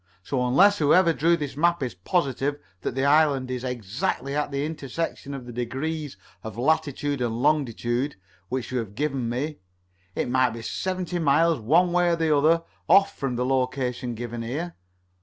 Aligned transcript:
So 0.23 0.43
unless 0.47 0.79
whoever 0.79 1.13
drew 1.13 1.37
this 1.37 1.55
map 1.55 1.83
is 1.83 1.93
positive 1.93 2.59
that 2.81 2.95
the 2.95 3.05
island 3.05 3.51
is 3.51 3.63
exactly 3.63 4.35
at 4.35 4.49
the 4.49 4.65
intersection 4.65 5.35
of 5.35 5.45
the 5.45 5.53
degrees 5.53 6.17
of 6.43 6.57
latitude 6.57 7.21
and 7.21 7.39
longitude 7.39 8.15
which 8.49 8.71
you 8.71 8.79
have 8.79 8.95
given 8.95 9.29
me, 9.29 9.57
it 10.15 10.27
might 10.27 10.53
be 10.53 10.63
seventy 10.63 11.19
miles 11.19 11.59
one 11.59 11.91
way 11.91 12.09
or 12.09 12.15
the 12.15 12.35
other 12.35 12.63
off 12.89 13.15
from 13.15 13.35
the 13.35 13.45
location 13.45 14.15
given 14.15 14.41
here. 14.41 14.75